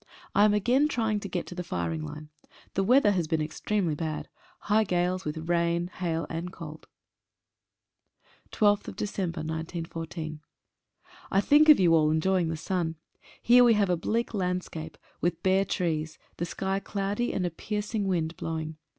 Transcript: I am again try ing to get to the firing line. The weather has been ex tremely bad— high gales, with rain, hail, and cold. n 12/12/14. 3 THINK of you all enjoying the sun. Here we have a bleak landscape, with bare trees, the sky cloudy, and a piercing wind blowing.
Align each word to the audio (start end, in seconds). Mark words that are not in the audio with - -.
I 0.33 0.45
am 0.45 0.53
again 0.55 0.87
try 0.87 1.11
ing 1.11 1.19
to 1.19 1.27
get 1.29 1.45
to 1.45 1.53
the 1.53 1.63
firing 1.63 2.01
line. 2.01 2.29
The 2.73 2.83
weather 2.83 3.11
has 3.11 3.27
been 3.27 3.39
ex 3.39 3.61
tremely 3.61 3.95
bad— 3.95 4.29
high 4.71 4.83
gales, 4.83 5.25
with 5.25 5.47
rain, 5.47 5.89
hail, 5.89 6.25
and 6.27 6.51
cold. 6.51 6.87
n 6.91 8.49
12/12/14. 8.51 10.39
3 10.39 10.41
THINK 11.43 11.69
of 11.69 11.79
you 11.79 11.93
all 11.93 12.09
enjoying 12.09 12.49
the 12.49 12.57
sun. 12.57 12.95
Here 13.43 13.63
we 13.63 13.75
have 13.75 13.91
a 13.91 13.95
bleak 13.95 14.33
landscape, 14.33 14.97
with 15.21 15.43
bare 15.43 15.65
trees, 15.65 16.17
the 16.37 16.45
sky 16.45 16.79
cloudy, 16.79 17.31
and 17.31 17.45
a 17.45 17.51
piercing 17.51 18.07
wind 18.07 18.35
blowing. 18.37 18.77